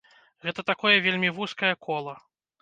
[0.45, 2.17] Гэта такое вельмі вузкае кола.